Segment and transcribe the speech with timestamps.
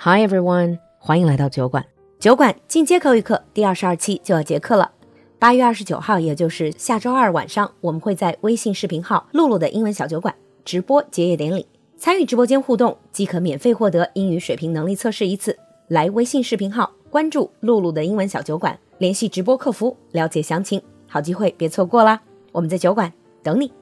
[0.00, 1.84] Hi everyone，欢迎来到酒馆。
[2.20, 4.92] 酒馆进阶口语课第二十二期就要结课了。
[5.40, 10.32] 八月二十九号，也就是下周二晚上，我们会在微信视频号“露露的英文小酒馆”
[10.64, 11.66] 直播结业典礼。
[11.96, 15.58] 参与直播间互动，即可免费获得英语水平能力测试一次。
[15.88, 20.80] 来微信视频号关注“露露的英文小酒馆”，联系直播客服了解详情。
[21.08, 22.20] 好机会别错过啦！
[22.52, 23.12] 我们在酒馆
[23.42, 23.72] 等你。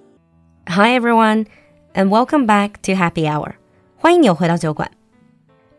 [0.65, 1.45] Hi everyone,
[1.93, 3.57] and welcome back to Happy Hour.
[3.99, 4.91] 欢迎你回到酒馆。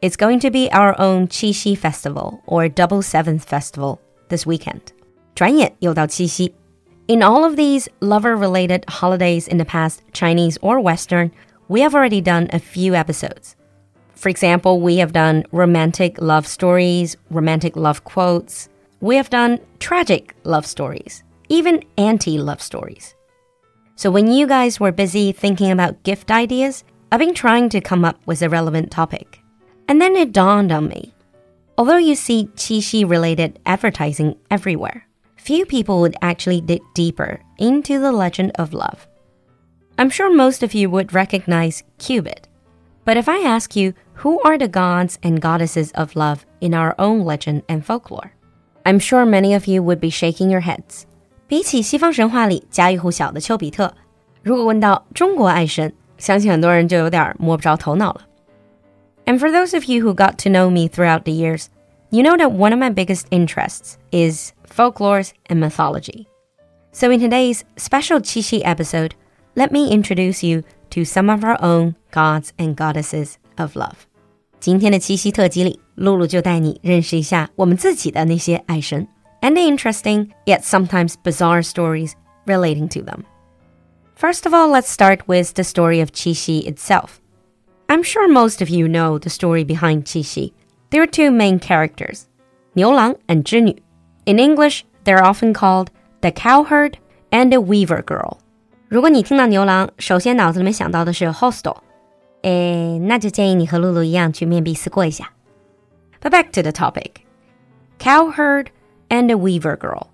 [0.00, 4.92] it's going to be our own Qixi Festival or Double Seventh Festival this weekend.
[5.34, 6.52] 转眼又到七夕.
[7.08, 11.30] In all of these lover-related holidays in the past, Chinese or Western,
[11.68, 13.54] we have already done a few episodes.
[14.14, 18.68] For example, we have done romantic love stories, romantic love quotes.
[19.00, 23.14] We have done tragic love stories, even anti-love stories.
[23.96, 28.04] So when you guys were busy thinking about gift ideas, I've been trying to come
[28.04, 29.40] up with a relevant topic.
[29.88, 31.12] And then it dawned on me.
[31.76, 35.06] Although you see Qixi related advertising everywhere,
[35.36, 39.06] few people would actually dig deeper into the legend of love.
[39.98, 42.48] I'm sure most of you would recognize Cupid.
[43.04, 46.94] But if I ask you, who are the gods and goddesses of love in our
[46.98, 48.32] own legend and folklore?
[48.86, 51.04] I'm sure many of you would be shaking your heads.
[51.48, 53.92] 比起西方神话里家喻户晓的丘比特，
[54.42, 58.22] 如果问到中国爱神，相信很多人就有点摸不着头脑了。
[59.27, 61.69] and for those of you who got to know me throughout the years,
[62.09, 66.27] you know that one of my biggest interests is folklore and mythology.
[66.91, 69.13] So in today's special Qixi episode,
[69.55, 74.07] let me introduce you to some of our own gods and goddesses of love.
[74.59, 79.07] 今天的七夕特辑里，璐璐就带你认识一下我们自己的那些爱神
[79.41, 82.13] ，and the interesting yet sometimes bizarre stories
[82.45, 83.25] relating to them.
[84.15, 87.19] First of all, let's start with the story of Qixi itself.
[87.89, 90.51] I'm sure most of you know the story behind Qixi.
[90.89, 92.27] There are two main characters,
[92.75, 92.93] Niu
[93.27, 93.77] and Zhi
[94.25, 95.89] In English, they're often called
[96.19, 96.97] the cowherd
[97.31, 98.39] and the weaver girl.
[98.89, 101.77] 如果你听到牛郎，首先脑子里面想到的是 hostel，
[102.41, 105.31] 诶，那就建议你和璐璐一样去面壁思过一下。
[106.21, 107.21] But back to the topic,
[107.99, 108.67] cowherd
[109.07, 110.07] and the weaver girl.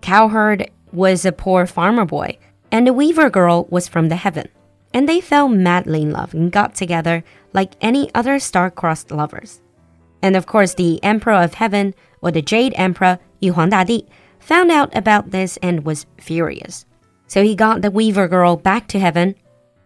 [0.00, 2.38] Cowherd was a poor farmer boy,
[2.70, 4.46] and the weaver girl was from the heaven
[4.92, 9.60] and they fell madly in love and got together like any other star-crossed lovers.
[10.22, 14.06] And of course, the Emperor of Heaven, or the Jade Emperor, Yu Huangdadi,
[14.38, 16.86] found out about this and was furious.
[17.26, 19.34] So he got the Weaver Girl back to heaven.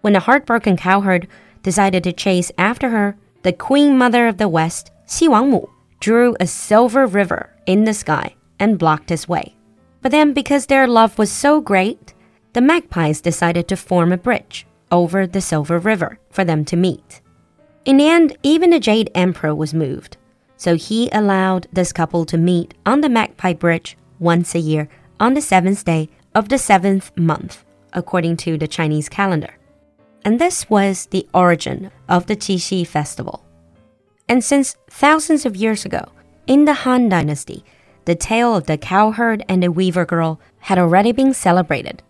[0.01, 1.29] When the heartbroken cowherd
[1.63, 5.69] decided to chase after her, the Queen Mother of the West, Xi Wangmu,
[6.01, 9.55] drew a silver river in the sky and blocked his way.
[10.01, 12.15] But then, because their love was so great,
[12.53, 17.21] the magpies decided to form a bridge over the Silver River for them to meet.
[17.85, 20.17] In the end, even the Jade Emperor was moved,
[20.57, 24.89] so he allowed this couple to meet on the Magpie Bridge once a year
[25.19, 29.57] on the seventh day of the seventh month, according to the Chinese calendar.
[30.25, 33.45] And this was the origin of the Qixi festival.
[34.29, 36.05] And since thousands of years ago,
[36.47, 37.65] in the Han Dynasty,
[38.05, 42.03] the tale of the cowherd and the weaver girl had already been celebrated.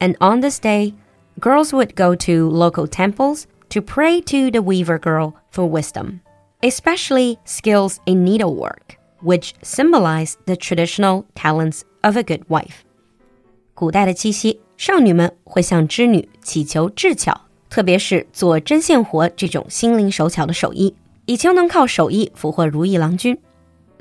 [0.00, 0.94] And on this day,
[1.39, 6.21] girls would go to local temples to pray to the weaver girl for wisdom,
[6.61, 12.83] especially skills in needlework, which symbolize the traditional talents of a good wife.
[13.73, 20.95] 古代的七夕，少女们会向织女祈求智巧，特别是做针线活这种心灵手巧的手艺，
[21.25, 23.37] 以求能靠手艺俘获如意郎君。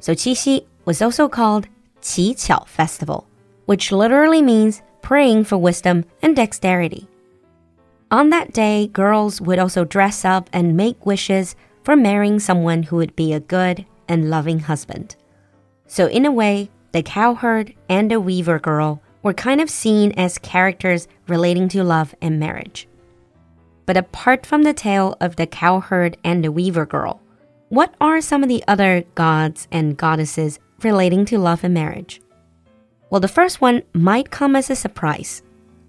[0.01, 1.65] So 七夕 was also called
[2.01, 3.25] 乞巧 Festival,
[3.67, 7.05] which literally means praying for wisdom and dexterity.
[8.14, 12.98] On that day, girls would also dress up and make wishes for marrying someone who
[12.98, 15.16] would be a good and loving husband.
[15.88, 20.38] So, in a way, the cowherd and the weaver girl were kind of seen as
[20.38, 22.88] characters relating to love and marriage.
[23.88, 27.20] But apart from the tale of the cowherd and the weaver girl,
[27.70, 32.22] what are some of the other gods and goddesses relating to love and marriage?
[33.10, 35.42] Well, the first one might come as a surprise.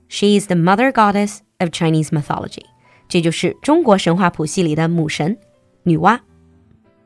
[0.08, 2.63] She is the mother goddess of Chinese mythology，
[3.07, 5.37] 这就是中国神话谱系里的母神
[5.83, 6.19] 女娲。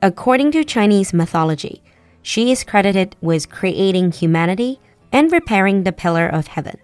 [0.02, 1.82] According to Chinese mythology,
[2.24, 4.78] she is credited with creating humanity
[5.12, 6.76] and repairing the pillar of heaven.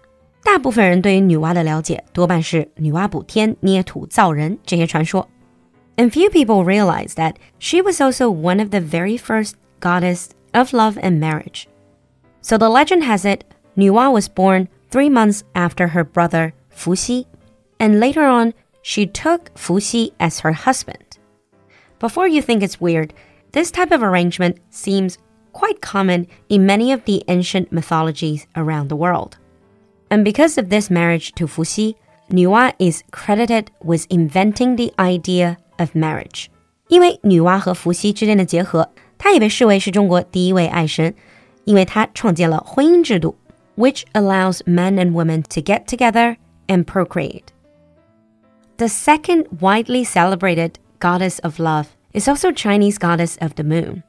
[0.42, 5.28] 大部分人对于女娲的了解多半是女娲补天、捏土造人这些传说。
[5.96, 10.98] And few people realize that she was also one of the very first goddess of love
[10.98, 11.64] and marriage.
[12.40, 13.42] So the legend has it,
[13.76, 17.26] Nuwa was born three months after her brother Fuxi
[17.78, 18.52] and later on,
[18.82, 21.18] she took Fuxi as her husband.
[21.98, 23.12] Before you think it's weird,
[23.52, 25.18] this type of arrangement seems
[25.52, 29.36] quite common in many of the ancient mythologies around the world.
[30.08, 31.94] And because of this marriage to Fuxi,
[32.30, 36.48] Nuwa is credited with inventing the idea of marriage.
[36.88, 38.88] 因为女娲和伏羲之间的结合，
[39.18, 41.14] 她也被视为是中国第一位爱神，
[41.64, 43.36] 因为她创建了婚姻制度，
[43.76, 46.36] which allows men and women to get together
[46.66, 47.44] and procreate.
[48.76, 54.02] The second widely celebrated goddess of love is also Chinese goddess of the moon.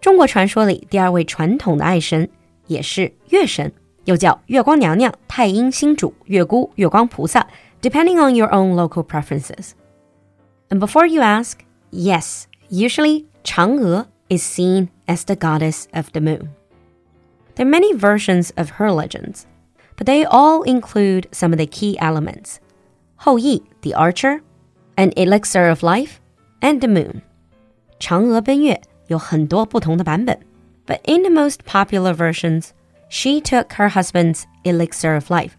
[0.00, 2.28] 中国传说里第二位传统的爱神
[2.68, 3.72] 也是月神，
[4.04, 7.46] 又叫月光娘娘、太阴星主、月姑、月光菩萨，
[7.82, 9.70] depending on your own local preferences.
[10.68, 11.58] And before you ask,
[11.90, 16.50] yes, usually Chang'e is seen as the goddess of the moon.
[17.54, 19.46] There are many versions of her legends,
[19.96, 22.59] but they all include some of the key elements.
[23.20, 24.40] Hou Yi, the archer,
[24.96, 26.20] an elixir of life,
[26.60, 27.22] and the moon.
[27.98, 30.38] 嫦娥奔月有很多不同的版本，
[30.86, 32.70] but in the most popular versions,
[33.08, 35.52] she took her husband's elixir of life.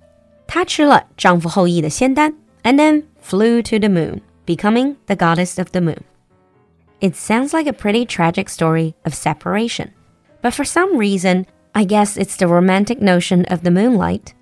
[0.47, 2.33] 她吃了丈夫后羿的仙丹，
[2.63, 5.99] and then flew to the moon, becoming the goddess of the moon.
[6.99, 9.89] It sounds like a pretty tragic story of separation,
[10.41, 14.33] but for some reason, I guess it's the romantic notion of the moonlight.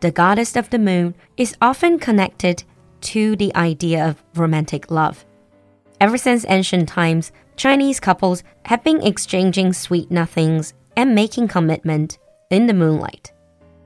[0.00, 2.64] The goddess of the moon is often connected
[3.02, 5.24] to the idea of romantic love.
[5.98, 12.16] Ever since ancient times, Chinese couples have been exchanging sweet nothings and making commitment
[12.50, 13.30] in the moonlight.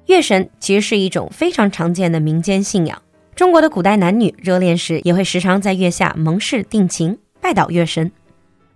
[0.07, 3.03] 月神其实是一种非常常见的民间信仰。
[3.35, 8.11] 中国的古代男女热恋时也会时常在月下盟誓定情，拜祷月神。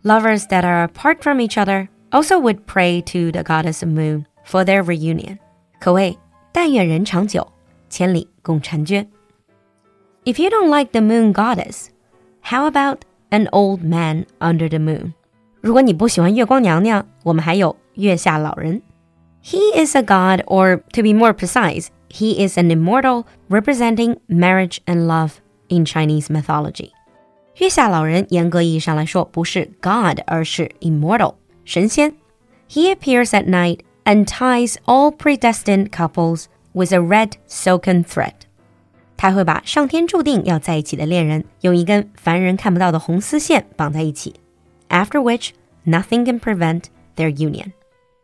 [0.03, 4.27] Lovers that are apart from each other also would pray to the goddess of moon
[4.45, 5.39] for their reunion.
[5.79, 6.19] 可谓
[6.55, 7.47] 但愿人长久，
[7.89, 9.09] 千里共婵娟。
[10.25, 11.89] If you don't like the moon goddess,
[12.43, 12.99] how about
[13.31, 15.15] an old man under the moon.
[15.61, 18.83] 如果你不喜欢月光娘娘，我们还有月下老人。
[19.43, 25.07] He is a god, or to be more precise, he is an immortal representing marriage and
[25.07, 25.35] love
[25.69, 26.91] in Chinese mythology.
[27.57, 31.35] 月下老人严格意义上来说不是 god，而是 immortal
[31.65, 32.15] 神仙。
[32.69, 38.35] He appears at night and ties all predestined couples with a red silken thread.
[39.17, 44.35] 他会把上天注定要在一起的恋人用一根凡人看不到的红丝线绑在一起，
[44.89, 45.51] after which
[45.85, 46.85] nothing can prevent
[47.17, 47.73] their union.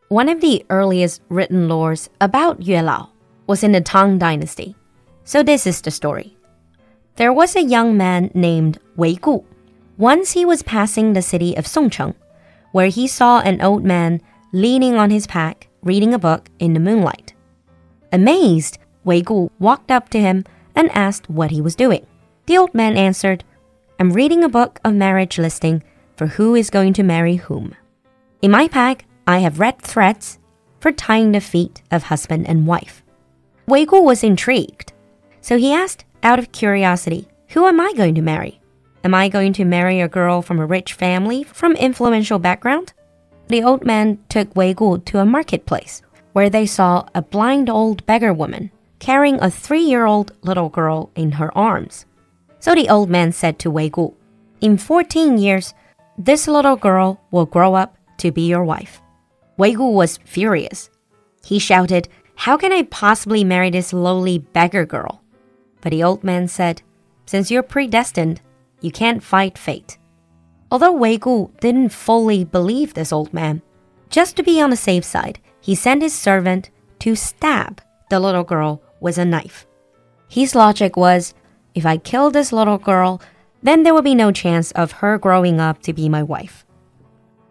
[0.08, 3.08] One of the earliest written laws about Yue Lao
[3.46, 4.74] was in the Tang Dynasty.
[5.24, 6.36] So this is the story.
[7.16, 9.42] There was a young man named Wei Gu.
[9.98, 12.14] Once he was passing the city of Songcheng,
[12.72, 14.20] where he saw an old man
[14.52, 17.33] leaning on his pack, reading a book in the moonlight.
[18.11, 20.43] Amazed, Wei Gu walked up to him
[20.75, 22.05] and asked what he was doing.
[22.45, 23.43] The old man answered,
[23.99, 25.83] I'm reading a book of marriage listing
[26.15, 27.75] for who is going to marry whom.
[28.41, 30.37] In my pack, I have red threads
[30.79, 33.03] for tying the feet of husband and wife.
[33.67, 34.93] Wei Gu was intrigued,
[35.41, 38.59] so he asked out of curiosity, Who am I going to marry?
[39.03, 42.93] Am I going to marry a girl from a rich family, from influential background?
[43.51, 46.01] The old man took Wei Gu to a marketplace,
[46.31, 51.11] where they saw a blind old beggar woman carrying a three year old little girl
[51.15, 52.05] in her arms.
[52.61, 54.13] So the old man said to Wei Gu,
[54.61, 55.73] In 14 years,
[56.17, 59.01] this little girl will grow up to be your wife.
[59.57, 60.89] Wei Gu was furious.
[61.43, 65.21] He shouted, How can I possibly marry this lowly beggar girl?
[65.81, 66.83] But the old man said,
[67.25, 68.39] Since you're predestined,
[68.79, 69.97] you can't fight fate.
[70.71, 73.61] Although Wei Gu didn't fully believe this old man,
[74.09, 78.45] just to be on the safe side, he sent his servant to stab the little
[78.45, 79.67] girl with a knife.
[80.29, 81.33] His logic was
[81.75, 83.21] if I kill this little girl,
[83.61, 86.65] then there will be no chance of her growing up to be my wife.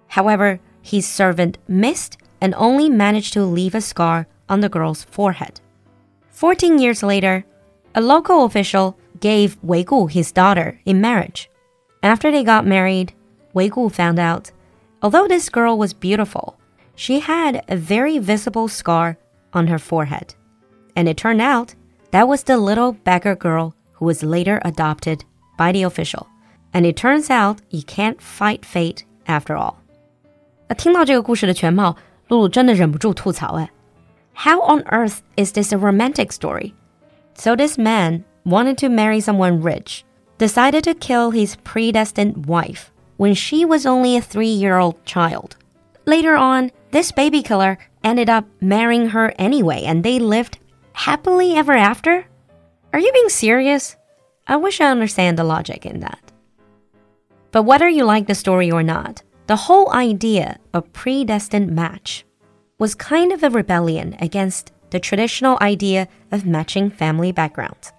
[0.09, 5.61] However, his servant missed and only managed to leave a scar on the girl's forehead.
[6.31, 7.45] Fourteen years later,
[7.95, 11.50] a local official gave Wei Gu his daughter in marriage.
[12.03, 13.13] After they got married,
[13.53, 14.51] Wei Gu found out,
[15.03, 16.59] although this girl was beautiful,
[16.95, 19.19] she had a very visible scar
[19.53, 20.35] on her forehead.
[20.97, 21.75] And it turned out
[22.11, 25.25] that was the little beggar girl who was later adopted
[25.57, 26.27] by the official.
[26.73, 29.77] And it turns out you can't fight fate after all.
[30.69, 31.97] 那听到这个故事的全貌，
[32.29, 33.71] 璐璐真的忍不住吐槽哎
[34.35, 36.75] ，How on earth is this a romantic story?
[37.35, 40.03] So this man wanted to marry someone rich
[40.40, 45.56] decided to kill his predestined wife when she was only a three-year-old child.
[46.06, 50.60] Later on, this baby killer ended up marrying her anyway, and they lived
[50.96, 52.26] Happily ever after?
[52.94, 53.98] Are you being serious?
[54.48, 56.32] I wish I understand the logic in that.
[57.52, 62.26] But whether you like the story or not, the whole idea of predestined match
[62.80, 67.92] was kind of a rebellion against the traditional idea of matching family backgrounds.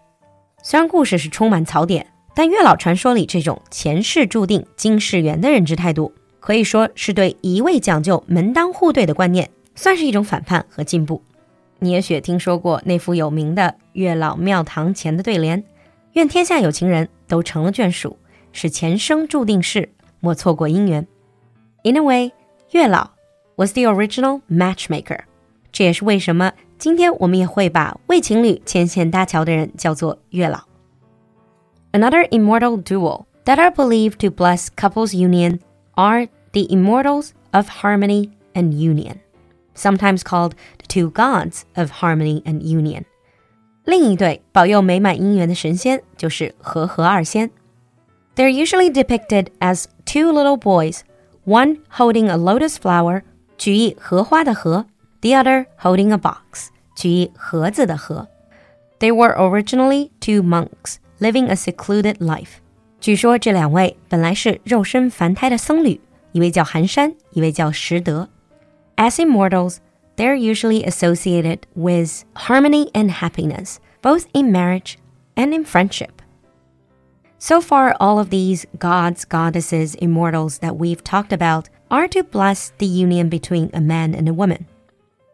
[0.63, 11.22] 虽然故事是充满槽点， 但月老传说里这种前世注定今世缘的认知态度，可以说是对一味讲究门当户对的观念，算是一种反叛和进步。
[11.80, 15.64] 你也许听说过那副有名的月老庙堂前的对联
[16.14, 18.18] ：“愿天下有情人都成了眷属，
[18.54, 21.06] 是前生注定事，莫错过姻缘。”
[21.84, 22.32] In a way，
[22.72, 23.10] 月老
[23.56, 25.22] was the original matchmaker。
[25.72, 30.71] 这也是为什么今天我们也会把为情侣牵线搭桥的人叫做月老。
[31.94, 35.60] Another immortal duo that are believed to bless couples' union
[35.98, 39.20] are the immortals of harmony and union,
[39.74, 43.06] sometimes called the two gods of harmony and union.
[43.84, 47.50] 另一对保佑美满姻缘的神仙就是和合二仙。
[48.36, 51.02] They're usually depicted as two little boys,
[51.46, 53.24] one holding a lotus flower,
[53.58, 54.86] 举意荷花的荷,
[55.20, 58.30] the other holding a box, 举意盒子的盒.
[59.00, 62.61] They were originally two monks living a secluded life.
[63.01, 66.01] 据说这两位本来是肉身凡胎的僧侣，
[66.33, 68.29] 一位叫寒山，一位叫拾得。
[68.97, 69.79] as immortals,
[70.17, 74.97] they're usually associated with harmony and happiness, both in marriage
[75.35, 76.23] and in friendship.
[77.39, 82.73] So far, all of these gods, goddesses, immortals that we've talked about are to bless
[82.79, 84.67] the union between a man and a woman.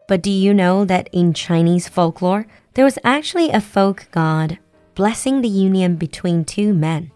[0.07, 4.59] But do you know that in Chinese folklore, there was actually a folk god
[4.98, 7.10] blessing the union between two men。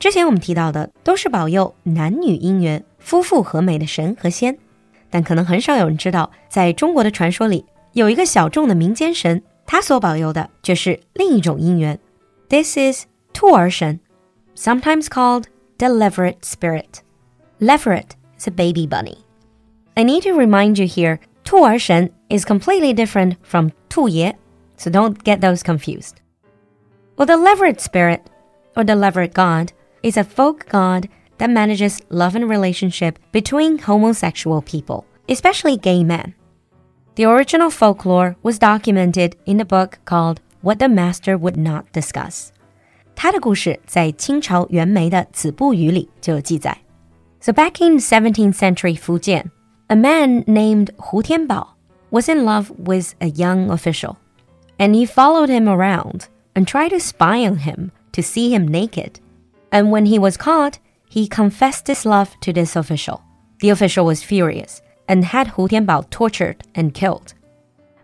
[0.00, 4.58] 之前我们提到的都是保佑男女姻缘、夫妇和美的神和仙，
[5.08, 11.98] 但可能很少有人知道，在中国的传说里有一个小众的民间神，他所保佑的却是另一种姻缘。
[12.48, 14.00] This is 兔儿神
[14.56, 15.44] ，sometimes called
[15.78, 17.00] the Leveret spirit。
[17.60, 19.18] Leveret is a baby bunny.
[19.94, 24.36] I need to remind you here, 兔儿神 is completely different from 兔爷,
[24.76, 26.14] so don't get those confused.
[27.17, 28.29] Well, the leveret spirit,
[28.75, 34.61] or the leveret god, is a folk god that manages love and relationship between homosexual
[34.61, 36.33] people, especially gay men.
[37.15, 42.51] The original folklore was documented in a book called What the Master Would Not Discuss.
[43.15, 46.75] 他的故事在清朝袁枚的《子不语》里就有记载。
[47.39, 49.51] So back in 17th century Fujian,
[49.87, 51.67] a man named Hu Tianbao
[52.09, 54.15] was in love with a young official,
[54.79, 56.27] and he followed him around
[56.57, 59.19] and tried to spy on him to see him naked.
[59.71, 60.79] And when he was caught,
[61.09, 63.23] he confessed his love to this official.
[63.59, 67.33] The official was furious and had Hu Tianbao tortured and killed.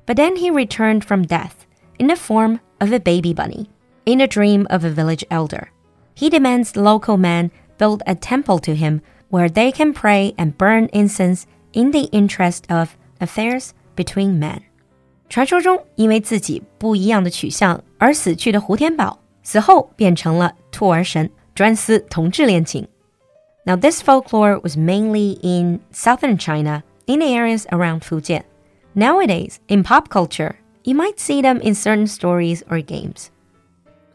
[0.06, 1.66] But then he returned from death
[2.00, 3.70] in the form of a baby bunny,
[4.06, 5.72] in a dream of a village elder.
[6.16, 10.58] He demands the local men build a temple to him where they can pray and
[10.58, 14.64] burn incense in the interest of affairs between men.
[15.30, 22.88] 传说中，因为自己不一样的取向 而死去的胡天宝，死后变成了兔儿神，专司同志恋情。
[23.70, 28.42] now, this folklore was mainly in southern China, in the areas around Fujian.
[28.96, 33.30] Nowadays, in pop culture, you might see them in certain stories or games.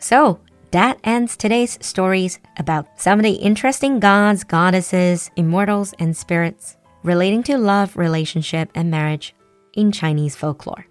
[0.01, 0.41] So,
[0.73, 7.45] that ends today's stories about some of the interesting gods, goddesses, immortals, and spirits relating
[7.45, 9.37] to love, relationship, and marriage
[9.75, 10.87] in Chinese folklore.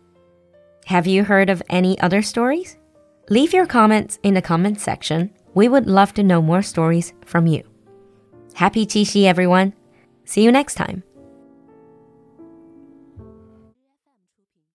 [0.85, 2.76] Have you heard of any other stories?
[3.30, 5.30] Leave your comments in the comment section.
[5.52, 7.62] We would love to know more stories from you.
[8.54, 9.74] Happy Qixi, everyone.
[10.24, 11.02] See you next time.